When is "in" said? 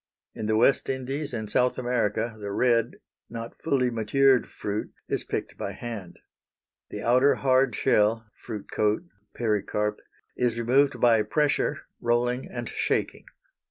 0.33-0.47